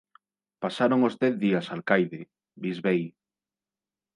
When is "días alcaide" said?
1.43-2.21